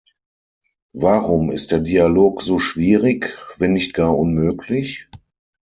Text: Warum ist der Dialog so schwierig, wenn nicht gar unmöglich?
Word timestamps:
Warum 0.95 1.51
ist 1.51 1.69
der 1.71 1.79
Dialog 1.79 2.41
so 2.41 2.57
schwierig, 2.57 3.37
wenn 3.59 3.73
nicht 3.73 3.93
gar 3.93 4.17
unmöglich? 4.17 5.07